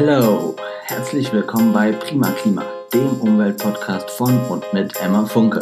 [0.00, 2.64] Hello, herzlich willkommen bei Prima Klima,
[2.94, 5.60] dem Umweltpodcast von und mit Emma Funke.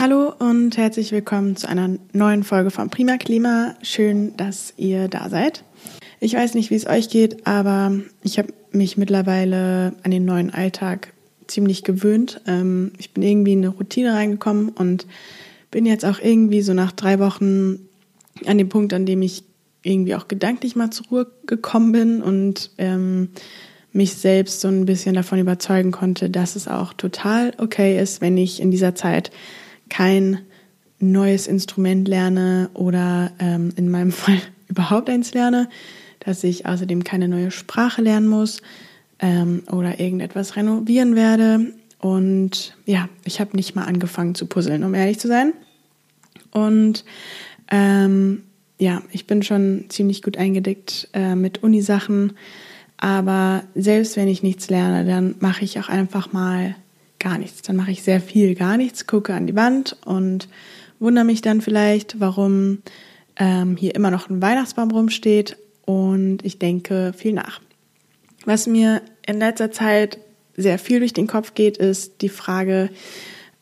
[0.00, 3.76] Hallo und herzlich willkommen zu einer neuen Folge von Prima Klima.
[3.82, 5.62] Schön, dass ihr da seid.
[6.18, 7.92] Ich weiß nicht, wie es euch geht, aber
[8.24, 11.12] ich habe mich mittlerweile an den neuen Alltag
[11.50, 12.40] ziemlich gewöhnt.
[12.46, 15.06] Ähm, ich bin irgendwie in eine Routine reingekommen und
[15.70, 17.80] bin jetzt auch irgendwie so nach drei Wochen
[18.46, 19.44] an dem Punkt, an dem ich
[19.82, 23.28] irgendwie auch gedanklich mal zur Ruhe gekommen bin und ähm,
[23.92, 28.36] mich selbst so ein bisschen davon überzeugen konnte, dass es auch total okay ist, wenn
[28.36, 29.30] ich in dieser Zeit
[29.88, 30.40] kein
[31.00, 35.68] neues Instrument lerne oder ähm, in meinem Fall überhaupt eins lerne,
[36.20, 38.62] dass ich außerdem keine neue Sprache lernen muss,
[39.20, 41.72] ähm, oder irgendetwas renovieren werde.
[41.98, 45.52] Und ja, ich habe nicht mal angefangen zu puzzeln, um ehrlich zu sein.
[46.50, 47.04] Und
[47.70, 48.42] ähm,
[48.78, 52.32] ja, ich bin schon ziemlich gut eingedeckt äh, mit Unisachen.
[52.96, 56.74] Aber selbst wenn ich nichts lerne, dann mache ich auch einfach mal
[57.18, 57.62] gar nichts.
[57.62, 60.48] Dann mache ich sehr viel gar nichts, gucke an die Wand und
[60.98, 62.78] wundere mich dann vielleicht, warum
[63.36, 65.56] ähm, hier immer noch ein Weihnachtsbaum rumsteht.
[65.84, 67.60] Und ich denke viel nach.
[68.44, 70.18] Was mir in letzter Zeit
[70.56, 72.90] sehr viel durch den Kopf geht, ist die Frage,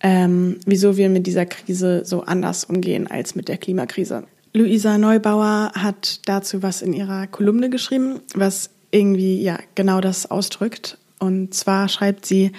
[0.01, 4.25] ähm, wieso wir mit dieser Krise so anders umgehen als mit der Klimakrise.
[4.55, 10.99] Luisa Neubauer hat dazu was in ihrer Kolumne geschrieben, was irgendwie ja genau das ausdrückt.
[11.19, 12.53] Und zwar schreibt sie,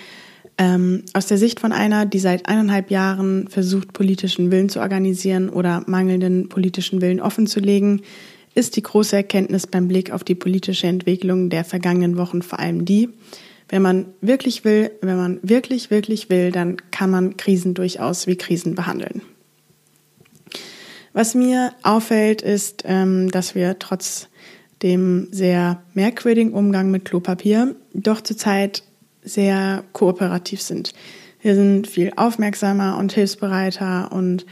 [0.58, 5.50] ähm, aus der Sicht von einer, die seit eineinhalb Jahren versucht, politischen Willen zu organisieren
[5.50, 8.02] oder mangelnden politischen Willen offenzulegen,
[8.56, 12.86] ist die große Erkenntnis beim Blick auf die politische Entwicklung der vergangenen Wochen vor allem
[12.86, 13.10] die,
[13.70, 18.36] wenn man wirklich will, wenn man wirklich, wirklich will, dann kann man Krisen durchaus wie
[18.36, 19.22] Krisen behandeln.
[21.14, 24.28] Was mir auffällt, ist, ähm, dass wir trotz
[24.82, 28.84] dem sehr merkwürdigen Umgang mit Klopapier doch zurzeit
[29.22, 30.94] sehr kooperativ sind.
[31.42, 34.46] Wir sind viel aufmerksamer und hilfsbereiter und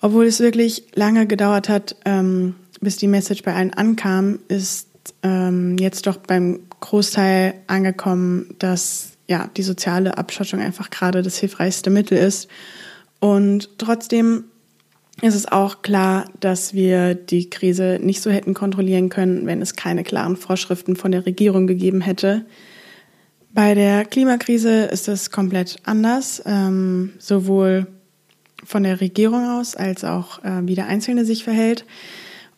[0.00, 4.88] obwohl es wirklich lange gedauert hat, ähm, bis die Message bei allen ankam, ist
[5.22, 11.90] ähm, jetzt doch beim Großteil angekommen, dass ja die soziale Abschottung einfach gerade das hilfreichste
[11.90, 12.48] Mittel ist.
[13.18, 14.44] Und trotzdem
[15.22, 19.74] ist es auch klar, dass wir die Krise nicht so hätten kontrollieren können, wenn es
[19.74, 22.44] keine klaren Vorschriften von der Regierung gegeben hätte.
[23.52, 27.86] Bei der Klimakrise ist es komplett anders, ähm, sowohl
[28.62, 31.86] von der Regierung aus als auch äh, wie der Einzelne sich verhält.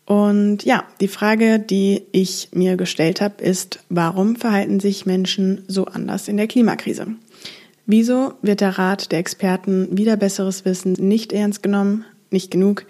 [0.08, 5.84] Und ja, die Frage, die ich mir gestellt habe, ist, warum verhalten sich Menschen so
[5.84, 7.08] anders in der Klimakrise?
[7.84, 12.86] Wieso wird der Rat der Experten wieder besseres Wissen nicht ernst genommen, nicht genug?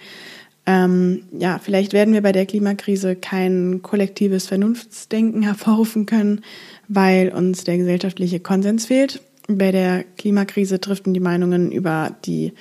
[0.64, 6.42] Ähm, ja, vielleicht werden wir bei der Klimakrise kein kollektives Vernunftsdenken hervorrufen können,
[6.86, 9.22] weil uns der gesellschaftliche Konsens fehlt.
[9.48, 12.52] Bei der Klimakrise driften die Meinungen über die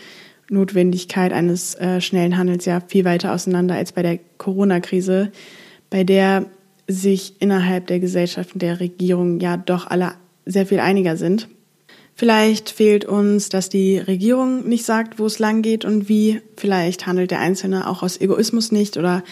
[0.50, 5.32] Notwendigkeit eines äh, schnellen Handels ja viel weiter auseinander als bei der Corona-Krise,
[5.90, 6.46] bei der
[6.88, 10.14] sich innerhalb der Gesellschaft und der Regierung ja doch alle
[10.46, 11.50] sehr viel einiger sind.
[12.16, 16.42] Vielleicht fehlt uns, dass die Regierung nicht sagt, wo es lang geht und wie.
[16.56, 19.24] Vielleicht handelt der Einzelne auch aus Egoismus nicht oder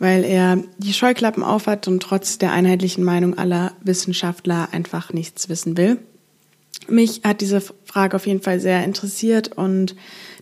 [0.00, 5.76] weil er die Scheuklappen aufhat und trotz der einheitlichen Meinung aller Wissenschaftler einfach nichts wissen
[5.76, 5.98] will.
[6.88, 9.94] Mich hat diese Frage auf jeden Fall sehr interessiert und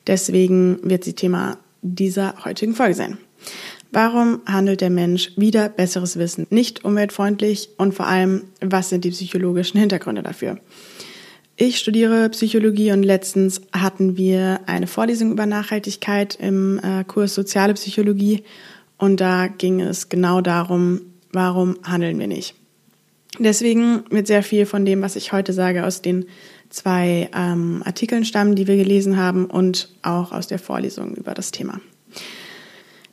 [0.07, 3.19] Deswegen wird sie Thema dieser heutigen Folge sein.
[3.93, 9.11] Warum handelt der Mensch wieder besseres Wissen nicht umweltfreundlich und vor allem, was sind die
[9.11, 10.59] psychologischen Hintergründe dafür?
[11.57, 17.75] Ich studiere Psychologie und letztens hatten wir eine Vorlesung über Nachhaltigkeit im äh, Kurs Soziale
[17.75, 18.45] Psychologie
[18.97, 22.55] und da ging es genau darum, warum handeln wir nicht.
[23.39, 26.27] Deswegen wird sehr viel von dem, was ich heute sage, aus den
[26.71, 31.51] zwei ähm, Artikeln stammen, die wir gelesen haben und auch aus der Vorlesung über das
[31.51, 31.81] Thema.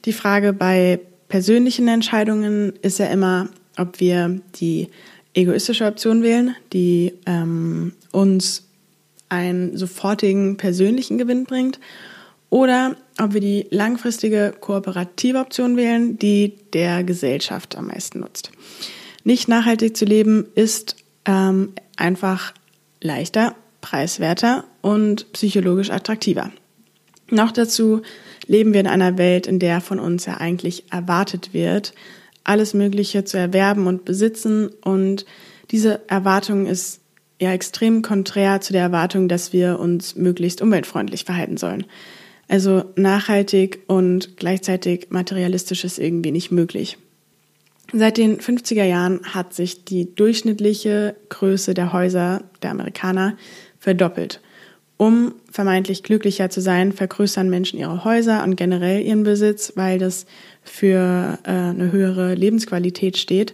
[0.06, 4.90] Die Frage bei persönlichen Entscheidungen ist ja immer, ob wir die
[5.34, 8.64] egoistische Option wählen, die ähm, uns
[9.30, 11.80] einen sofortigen persönlichen Gewinn bringt,
[12.50, 18.52] oder ob wir die langfristige kooperative Option wählen, die der Gesellschaft am meisten nutzt.
[19.24, 20.96] Nicht nachhaltig zu leben ist
[21.26, 22.54] ähm, einfach
[23.02, 26.52] leichter, preiswerter und psychologisch attraktiver.
[27.30, 28.02] Noch dazu
[28.48, 31.94] leben wir in einer Welt, in der von uns ja eigentlich erwartet wird,
[32.44, 34.70] alles Mögliche zu erwerben und besitzen.
[34.82, 35.26] Und
[35.70, 37.02] diese Erwartung ist
[37.40, 41.86] ja extrem konträr zu der Erwartung, dass wir uns möglichst umweltfreundlich verhalten sollen.
[42.48, 46.98] Also nachhaltig und gleichzeitig materialistisch ist irgendwie nicht möglich.
[47.94, 53.38] Seit den 50er Jahren hat sich die durchschnittliche Größe der Häuser der Amerikaner
[53.80, 54.42] verdoppelt.
[54.98, 60.26] Um vermeintlich glücklicher zu sein, vergrößern Menschen ihre Häuser und generell ihren Besitz, weil das
[60.64, 63.54] für äh, eine höhere Lebensqualität steht.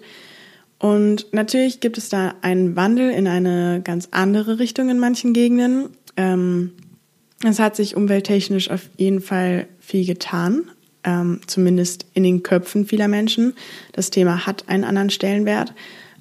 [0.79, 5.89] Und natürlich gibt es da einen Wandel in eine ganz andere Richtung in manchen Gegenden.
[6.17, 6.71] Ähm,
[7.45, 10.71] es hat sich umwelttechnisch auf jeden Fall viel getan,
[11.03, 13.53] ähm, zumindest in den Köpfen vieler Menschen.
[13.91, 15.73] Das Thema hat einen anderen Stellenwert,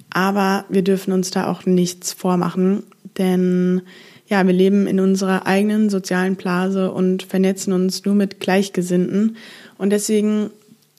[0.09, 2.83] aber wir dürfen uns da auch nichts vormachen,
[3.17, 3.81] denn
[4.27, 9.37] ja, wir leben in unserer eigenen sozialen Blase und vernetzen uns nur mit Gleichgesinnten.
[9.77, 10.49] Und deswegen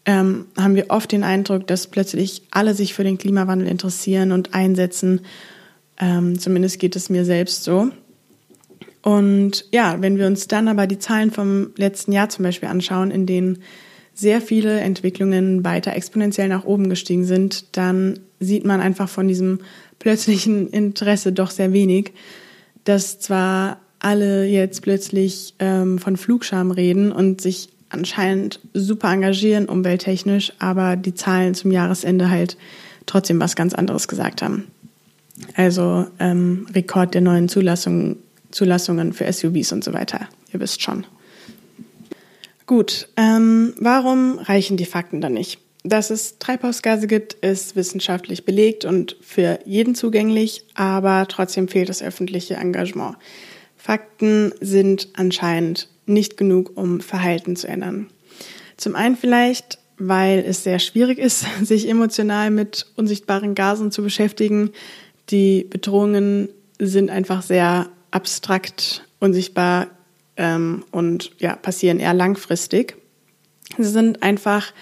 [0.04, 4.54] ähm, haben wir oft den Eindruck, dass plötzlich alle sich für den Klimawandel interessieren und
[4.54, 5.22] einsetzen.
[5.98, 7.90] Ähm, zumindest geht es mir selbst so.
[9.04, 13.10] Und ja, wenn wir uns dann aber die Zahlen vom letzten Jahr zum Beispiel anschauen,
[13.10, 13.58] in denen
[14.14, 19.60] sehr viele Entwicklungen weiter exponentiell nach oben gestiegen sind, dann sieht man einfach von diesem
[19.98, 22.12] plötzlichen Interesse doch sehr wenig,
[22.84, 30.54] dass zwar alle jetzt plötzlich ähm, von Flugscham reden und sich anscheinend super engagieren umwelttechnisch,
[30.58, 32.56] aber die Zahlen zum Jahresende halt
[33.04, 34.64] trotzdem was ganz anderes gesagt haben.
[35.56, 38.16] Also ähm, Rekord der neuen Zulassungen
[38.54, 40.28] Zulassungen für SUVs und so weiter.
[40.52, 41.04] Ihr wisst schon.
[42.66, 45.58] Gut, ähm, warum reichen die Fakten dann nicht?
[45.82, 52.02] Dass es Treibhausgase gibt, ist wissenschaftlich belegt und für jeden zugänglich, aber trotzdem fehlt das
[52.02, 53.16] öffentliche Engagement.
[53.76, 58.08] Fakten sind anscheinend nicht genug, um Verhalten zu ändern.
[58.78, 64.70] Zum einen vielleicht, weil es sehr schwierig ist, sich emotional mit unsichtbaren Gasen zu beschäftigen.
[65.28, 66.48] Die Bedrohungen
[66.78, 69.88] sind einfach sehr abstrakt, unsichtbar
[70.36, 72.96] ähm, und ja, passieren eher langfristig.
[73.76, 74.72] Sie sind einfach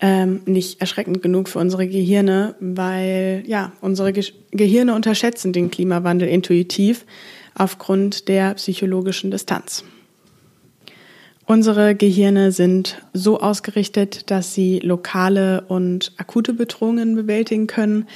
[0.00, 6.28] ähm, nicht erschreckend genug für unsere Gehirne, weil ja, unsere Ge Gehirne unterschätzen den Klimawandel
[6.28, 7.04] intuitiv
[7.54, 9.84] aufgrund der psychologischen Distanz.
[11.46, 18.06] Unsere Gehirne sind so ausgerichtet, dass sie lokale und akute Bedrohungen bewältigen können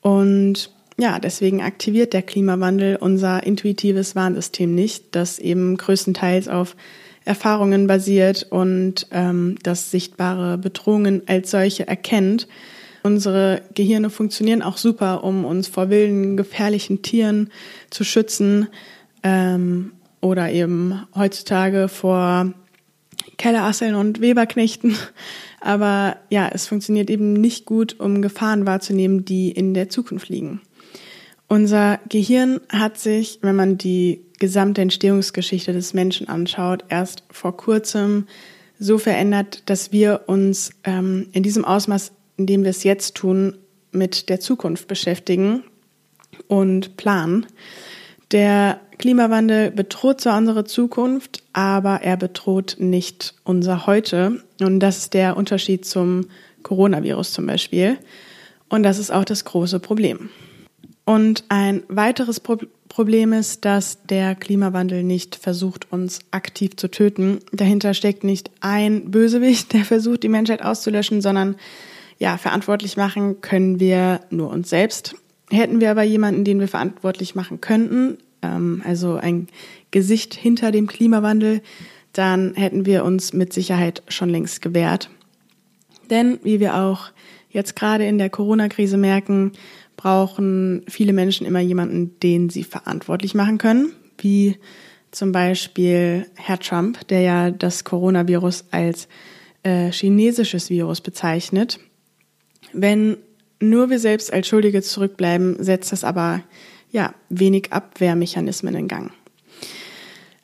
[0.00, 0.70] und
[1.00, 6.76] ja, deswegen aktiviert der Klimawandel unser intuitives Warnsystem nicht, das eben größtenteils auf
[7.24, 12.48] Erfahrungen basiert und ähm, das sichtbare Bedrohungen als solche erkennt.
[13.02, 17.50] Unsere Gehirne funktionieren auch super, um uns vor wilden, gefährlichen Tieren
[17.88, 18.68] zu schützen
[19.22, 22.52] ähm, oder eben heutzutage vor
[23.38, 24.96] Kellerasseln und Weberknechten.
[25.60, 30.60] Aber ja, es funktioniert eben nicht gut, um Gefahren wahrzunehmen, die in der Zukunft liegen.
[31.52, 38.28] Unser Gehirn hat sich, wenn man die gesamte Entstehungsgeschichte des Menschen anschaut, erst vor kurzem
[38.78, 43.58] so verändert, dass wir uns ähm, in diesem Ausmaß, in dem wir es jetzt tun,
[43.90, 45.64] mit der Zukunft beschäftigen
[46.46, 47.46] und planen.
[48.30, 54.40] Der Klimawandel bedroht zwar unsere Zukunft, aber er bedroht nicht unser Heute.
[54.60, 56.26] Und das ist der Unterschied zum
[56.62, 57.98] Coronavirus zum Beispiel.
[58.68, 60.30] Und das ist auch das große Problem.
[61.10, 62.56] Und ein weiteres Pro
[62.88, 67.40] Problem ist, dass der Klimawandel nicht versucht, uns aktiv zu töten.
[67.52, 71.56] Dahinter steckt nicht ein Bösewicht, der versucht, die Menschheit auszulöschen, sondern
[72.18, 75.16] ja, verantwortlich machen können wir nur uns selbst.
[75.50, 79.48] Hätten wir aber jemanden, den wir verantwortlich machen könnten, ähm, also ein
[79.90, 81.60] Gesicht hinter dem Klimawandel,
[82.12, 85.10] dann hätten wir uns mit Sicherheit schon längst gewehrt.
[86.08, 87.10] Denn wie wir auch
[87.50, 89.52] jetzt gerade in der Corona-Krise merken,
[90.00, 94.56] brauchen viele Menschen immer jemanden, den sie verantwortlich machen können, wie
[95.10, 99.08] zum Beispiel Herr Trump, der ja das Coronavirus als
[99.62, 101.80] äh, chinesisches Virus bezeichnet.
[102.72, 103.18] Wenn
[103.60, 106.44] nur wir selbst als Schuldige zurückbleiben, setzt das aber
[106.90, 109.12] ja wenig Abwehrmechanismen in Gang.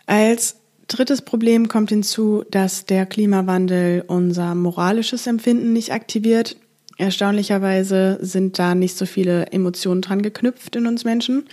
[0.04, 6.58] Als drittes Problem kommt hinzu, dass der Klimawandel unser moralisches Empfinden nicht aktiviert
[6.98, 11.44] Erstaunlicherweise sind da nicht so viele Emotionen dran geknüpft in uns Menschen.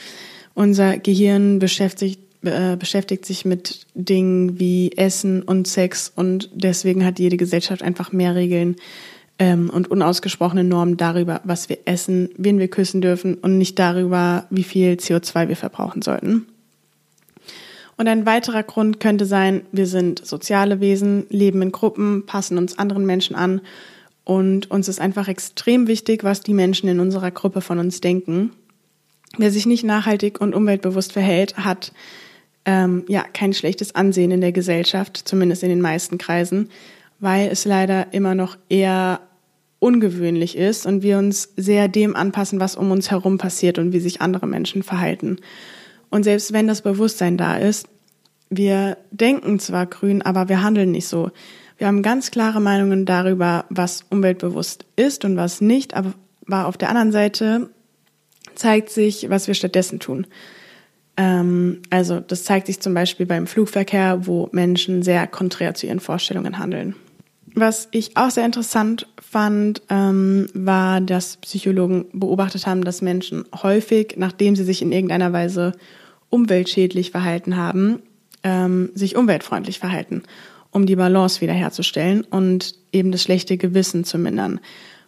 [0.53, 7.19] Unser Gehirn beschäftigt, äh, beschäftigt sich mit Dingen wie Essen und Sex und deswegen hat
[7.19, 8.77] jede Gesellschaft einfach mehr Regeln
[9.37, 14.45] ähm, und unausgesprochene Normen darüber, was wir essen, wen wir küssen dürfen und nicht darüber,
[14.49, 16.45] wie viel CO2 wir verbrauchen sollten.
[17.97, 22.77] Und ein weiterer Grund könnte sein, wir sind soziale Wesen, leben in Gruppen, passen uns
[22.79, 23.61] anderen Menschen an
[24.25, 28.51] und uns ist einfach extrem wichtig, was die Menschen in unserer Gruppe von uns denken.
[29.37, 31.91] Wer sich nicht nachhaltig und umweltbewusst verhält, hat
[32.65, 36.69] ähm, ja kein schlechtes Ansehen in der Gesellschaft, zumindest in den meisten Kreisen,
[37.19, 39.19] weil es leider immer noch eher
[39.79, 43.99] ungewöhnlich ist und wir uns sehr dem anpassen, was um uns herum passiert und wie
[43.99, 45.37] sich andere Menschen verhalten.
[46.09, 47.89] Und selbst wenn das Bewusstsein da ist,
[48.49, 51.31] wir denken zwar grün, aber wir handeln nicht so.
[51.83, 56.13] Wir haben ganz klare Meinungen darüber, was umweltbewusst ist und was nicht, aber
[56.49, 57.71] auf der anderen Seite
[58.55, 60.25] zeigt sich, was wir stattdessen tun.
[61.17, 65.99] Ähm, also das zeigt sich zum Beispiel beim Flugverkehr, wo Menschen sehr konträr zu ihren
[65.99, 66.95] Vorstellungen handeln.
[67.53, 74.13] Was ich auch sehr interessant fand, ähm, war, dass Psychologen beobachtet haben, dass Menschen häufig,
[74.15, 75.73] nachdem sie sich in irgendeiner Weise
[76.29, 78.03] umweltschädlich verhalten haben,
[78.43, 80.23] ähm, sich umweltfreundlich verhalten,
[80.73, 84.59] um die Balance wiederherzustellen und eben das schlechte Gewissen zu mindern.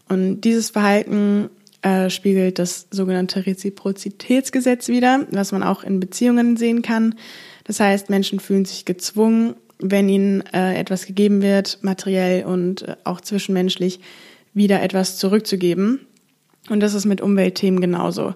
[0.07, 1.49] Und dieses Verhalten
[1.81, 7.15] äh, spiegelt das sogenannte Reziprozitätsgesetz wider, was man auch in Beziehungen sehen kann.
[7.63, 12.95] Das heißt, Menschen fühlen sich gezwungen, wenn ihnen äh, etwas gegeben wird, materiell und äh,
[13.03, 13.99] auch zwischenmenschlich,
[14.53, 15.99] wieder etwas zurückzugeben.
[16.69, 18.35] Und das ist mit Umweltthemen genauso.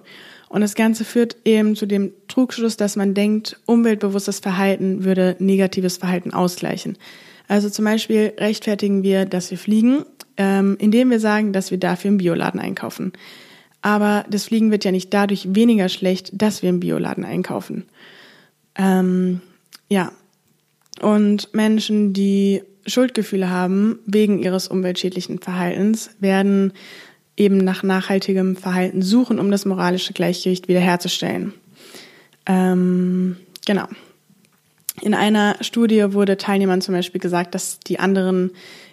[0.50, 5.96] Und das Ganze führt eben zu dem Trugschluss, dass man denkt, umweltbewusstes Verhalten würde negatives
[5.96, 6.98] Verhalten ausgleichen.
[7.46, 10.04] Also zum Beispiel rechtfertigen wir, dass wir fliegen,
[10.36, 13.12] ähm, indem wir sagen, dass wir dafür im Bioladen einkaufen.
[13.80, 17.84] Aber das Fliegen wird ja nicht dadurch weniger schlecht, dass wir im Bioladen einkaufen.
[18.74, 19.40] Ähm,
[19.88, 20.10] ja.
[21.00, 26.72] Und Menschen, die Schuldgefühle haben wegen ihres umweltschädlichen Verhaltens, werden
[27.40, 31.54] eben nach nachhaltigem Verhalten suchen, um das moralische Gleichgewicht wiederherzustellen.
[32.46, 33.86] Ähm, genau.
[35.00, 38.50] In einer Studie wurde Teilnehmern zum Beispiel gesagt, dass die anderen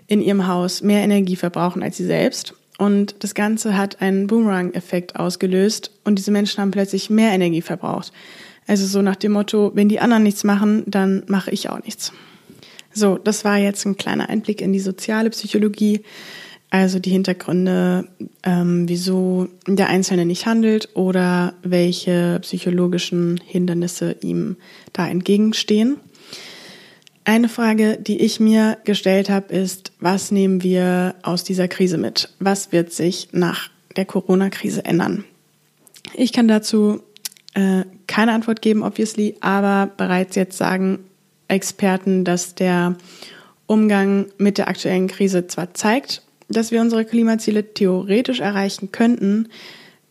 [0.08, 2.54] in ihrem Haus mehr Energie verbrauchen als sie selbst.
[2.78, 8.14] Und das Ganze hat einen Boomerang-Effekt ausgelöst und diese Menschen haben plötzlich mehr Energie verbraucht.
[8.68, 12.14] Also so nach dem Motto, wenn die anderen nichts machen, dann mache ich auch nichts.
[12.94, 16.04] So, das war jetzt ein kleiner Einblick in die soziale Psychologie,
[16.70, 18.08] also die Hintergründe,
[18.44, 24.58] ähm, wieso der Einzelne nicht handelt oder welche psychologischen Hindernisse ihm
[24.92, 25.98] da entgegenstehen.
[27.24, 32.30] Eine Frage, die ich mir gestellt habe, ist, was nehmen wir aus dieser Krise mit?
[32.40, 35.26] Was wird sich nach der Corona-Krise ändern?
[36.14, 37.02] Ich kann dazu
[37.54, 41.00] äh, keine Antwort geben, obviously, aber bereits jetzt sagen
[41.48, 42.96] Experten, dass der
[43.66, 49.50] Umgang mit der aktuellen Krise zwar zeigt, dass wir unsere Klimaziele theoretisch erreichen könnten,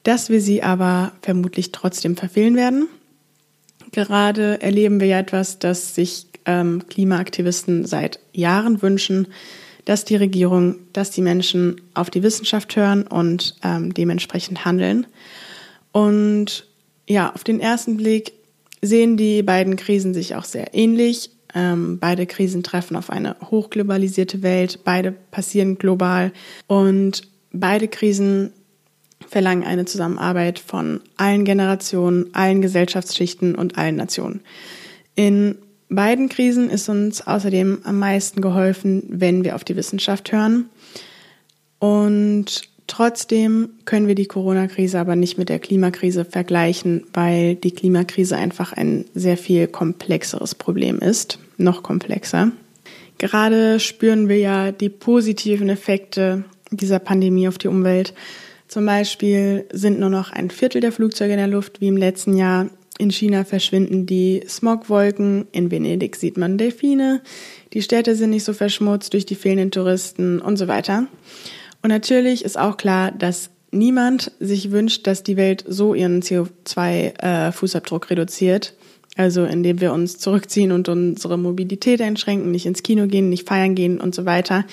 [0.03, 2.89] dass wir sie aber vermutlich trotzdem verfehlen werden.
[3.93, 9.29] Gerade erleben wir ja etwas, das sich ähm, Klimaaktivisten seit Jahren wünschen,
[9.85, 15.07] dass die Regierung, dass die Menschen auf die Wissenschaft hören und ähm, dementsprechend handeln.
[15.93, 16.67] Und
[17.09, 18.33] ja, auf den ersten Blick
[18.83, 21.31] sehen die beiden Krisen sich auch sehr ähnlich.
[21.57, 26.33] Ähm, beide Krisen treffen auf eine hochglobalisierte Welt, beide passieren global
[26.67, 28.53] und beide Krisen
[29.27, 34.41] verlangen eine Zusammenarbeit von allen Generationen, allen Gesellschaftsschichten und allen Nationen.
[35.15, 35.57] In
[35.89, 40.67] beiden Krisen ist uns außerdem am meisten geholfen, wenn wir auf die Wissenschaft hören.
[41.79, 48.37] Und trotzdem können wir die Corona-Krise aber nicht mit der Klimakrise vergleichen, weil die Klimakrise
[48.37, 52.53] einfach ein sehr viel komplexeres Problem ist, noch komplexer.
[53.19, 58.13] Gerade spüren wir ja die positiven Effekte dieser Pandemie auf die Umwelt.
[58.69, 62.37] Zum Beispiel sind nur noch ein Viertel der Flugzeuge in der Luft wie im letzten
[62.37, 62.69] Jahr.
[62.99, 67.21] In China verschwinden die Smogwolken, in Venedig sieht man Delfine,
[67.75, 71.07] die Städte sind nicht so verschmutzt durch die fehlenden Touristen und so weiter.
[71.83, 78.05] Und natürlich ist auch klar, dass niemand sich wünscht, dass die Welt so ihren CO2-Fußabdruck
[78.05, 78.75] äh, reduziert,
[79.17, 83.75] also indem wir uns zurückziehen und unsere Mobilität einschränken, nicht ins Kino gehen, nicht feiern
[83.75, 84.65] gehen und so weiter.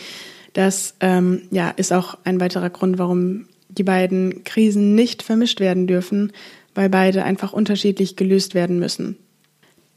[0.54, 5.88] Das ähm, ja, ist auch ein weiterer Grund, warum die beiden Krisen nicht vermischt werden
[5.88, 6.32] dürfen,
[6.76, 9.18] weil beide einfach unterschiedlich gelöst werden müssen.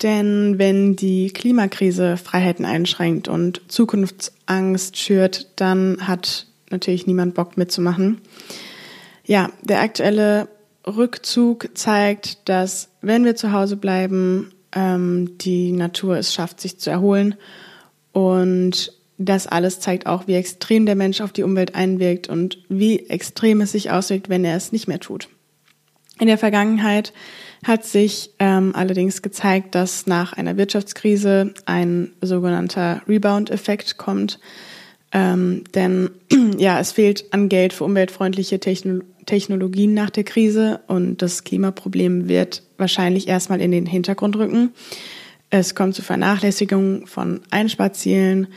[0.02, 8.20] Denn wenn die Klimakrise Freiheiten einschränkt und Zukunftsangst schürt, dann hat natürlich niemand Bock mitzumachen.
[9.24, 10.48] Ja, der aktuelle
[10.86, 16.90] Rückzug zeigt, dass wenn wir zu Hause bleiben, ähm, die Natur es schafft, sich zu
[16.90, 17.36] erholen.
[18.12, 23.08] Und das alles zeigt auch, wie extrem der Mensch auf die Umwelt einwirkt und wie
[23.08, 25.28] extrem es sich auswirkt, wenn er es nicht mehr tut.
[26.18, 27.12] In der Vergangenheit
[27.64, 34.40] hat sich ähm, allerdings gezeigt, dass nach einer Wirtschaftskrise ein sogenannter Rebound-Effekt kommt.
[35.12, 36.10] Ähm, denn
[36.58, 42.28] ja, es fehlt an Geld für umweltfreundliche Techno Technologien nach der Krise und das Klimaproblem
[42.28, 44.70] wird wahrscheinlich erstmal in den Hintergrund rücken.
[45.50, 48.48] Es kommt zu Vernachlässigung von Einsparzielen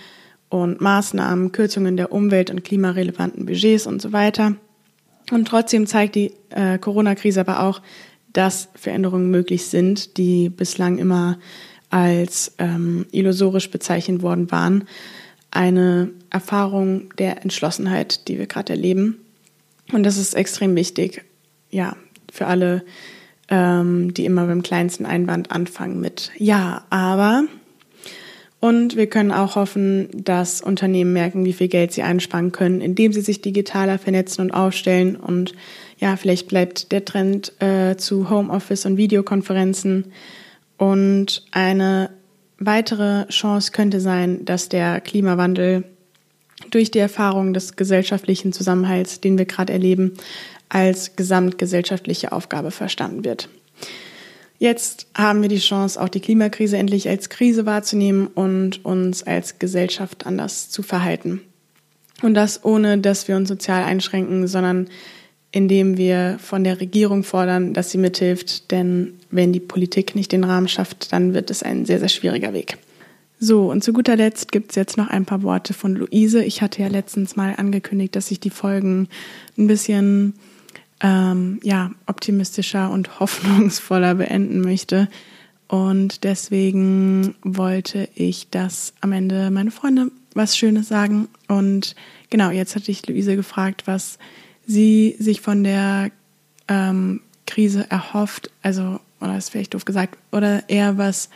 [0.49, 4.55] und Maßnahmen, Kürzungen der umwelt- und klimarelevanten Budgets und so weiter.
[5.31, 7.81] Und trotzdem zeigt die äh, Corona-Krise aber auch,
[8.33, 11.39] dass Veränderungen möglich sind, die bislang immer
[11.89, 14.85] als ähm, illusorisch bezeichnet worden waren.
[15.51, 19.19] Eine Erfahrung der Entschlossenheit, die wir gerade erleben.
[19.91, 21.23] Und das ist extrem wichtig,
[21.69, 21.95] ja,
[22.31, 22.83] für alle,
[23.49, 27.45] ähm, die immer beim kleinsten Einwand anfangen mit Ja, aber.
[28.59, 33.13] Und wir können auch hoffen, dass Unternehmen merken, wie viel Geld sie einsparen können, indem
[33.13, 35.15] sie sich digitaler vernetzen und aufstellen.
[35.15, 35.53] Und
[35.97, 40.11] ja, vielleicht bleibt der Trend äh, zu Homeoffice und Videokonferenzen.
[40.77, 42.09] Und eine
[42.57, 45.85] weitere Chance könnte sein, dass der Klimawandel
[46.71, 50.13] durch die Erfahrung des gesellschaftlichen Zusammenhalts, den wir gerade erleben,
[50.69, 53.49] als gesamtgesellschaftliche Aufgabe verstanden wird.
[54.59, 59.57] Jetzt haben wir die Chance, auch die Klimakrise endlich als Krise wahrzunehmen und uns als
[59.57, 61.41] Gesellschaft anders zu verhalten.
[62.21, 64.89] Und das ohne, dass wir uns sozial einschränken, sondern
[65.51, 68.71] indem wir von der Regierung fordern, dass sie mithilft.
[68.71, 72.53] Denn wenn die Politik nicht den Rahmen schafft, dann wird es ein sehr, sehr schwieriger
[72.53, 72.77] Weg.
[73.39, 76.43] So, und zu guter Letzt gibt es jetzt noch ein paar Worte von Luise.
[76.43, 79.07] Ich hatte ja letztens mal angekündigt, dass ich die Folgen
[79.57, 80.33] ein bisschen
[80.99, 85.07] ähm, ja, optimistischer und hoffnungsvoller beenden möchte.
[85.69, 91.29] Und deswegen wollte ich, dass am Ende meine Freunde was Schönes sagen.
[91.47, 91.95] Und
[92.29, 94.19] genau, jetzt hatte ich Luise gefragt, was
[94.65, 96.11] sie sich von der
[96.67, 101.29] ähm, Krise erhofft, also, oder ist vielleicht doof gesagt, oder eher was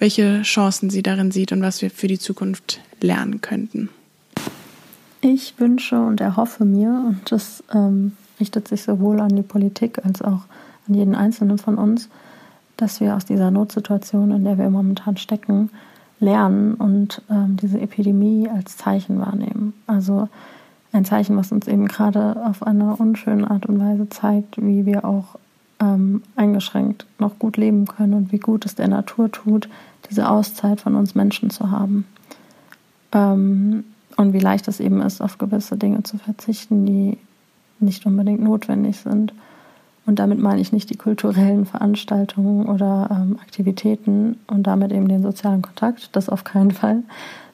[0.00, 3.90] welche Chancen sie darin sieht und was wir für die Zukunft lernen könnten.
[5.20, 10.22] Ich wünsche und erhoffe mir, und das ähm, richtet sich sowohl an die Politik als
[10.22, 10.40] auch
[10.88, 12.08] an jeden Einzelnen von uns,
[12.78, 15.70] dass wir aus dieser Notsituation, in der wir momentan stecken,
[16.18, 19.74] lernen und ähm, diese Epidemie als Zeichen wahrnehmen.
[19.86, 20.28] Also
[20.92, 25.04] ein Zeichen, was uns eben gerade auf eine unschöne Art und Weise zeigt, wie wir
[25.04, 25.36] auch
[25.80, 29.68] ähm, eingeschränkt noch gut leben können und wie gut es der Natur tut,
[30.10, 32.06] diese Auszeit von uns Menschen zu haben.
[33.12, 33.84] Ähm,
[34.16, 37.18] und wie leicht es eben ist, auf gewisse Dinge zu verzichten, die
[37.78, 39.32] nicht unbedingt notwendig sind.
[40.06, 45.22] Und damit meine ich nicht die kulturellen Veranstaltungen oder ähm, Aktivitäten und damit eben den
[45.22, 47.02] sozialen Kontakt, das auf keinen Fall,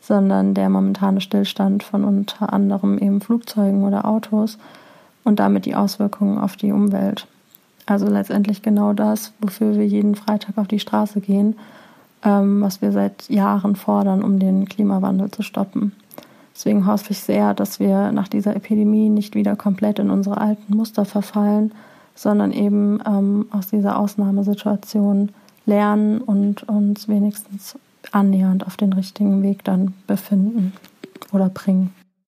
[0.01, 4.59] sondern der momentane Stillstand von unter anderem eben Flugzeugen oder Autos
[5.25, 7.27] und damit die Auswirkungen auf die Umwelt.
[7.87, 11.57] Also letztendlich genau das, wofür wir jeden Freitag auf die Straße gehen
[12.27, 15.93] ähm, was wir seit Jahren fordern, um den Klimawandel zu stoppen.
[16.55, 20.75] Deswegen hoffe ich sehr, dass wir nach dieser Epidemie nicht wieder komplett in unsere alten
[20.75, 21.73] Muster verfallen,
[22.15, 25.31] sondern eben ähm, aus dieser Ausnahmesituation
[25.67, 27.79] lernen und uns wenigstens
[28.11, 30.73] annähernd auf den richtigen Weg dann befinden
[31.33, 31.93] oder bringen.